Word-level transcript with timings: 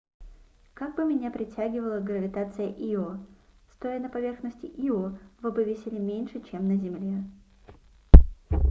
как 0.73 0.95
бы 0.95 1.05
меня 1.05 1.29
притягивала 1.29 1.99
гравитация 1.99 2.69
ио 2.71 3.19
стоя 3.69 3.99
на 3.99 4.09
поверхности 4.09 4.65
ио 4.65 5.15
вы 5.43 5.51
бы 5.51 5.63
весили 5.63 5.99
меньше 5.99 6.41
чем 6.41 6.67
на 6.67 6.75
земле 6.75 7.23